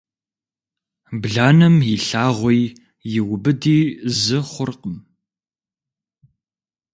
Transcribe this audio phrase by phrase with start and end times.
[1.21, 2.61] Бланэм и лъагъуи
[3.17, 3.79] и убыди
[4.21, 4.97] зы хъуркъым.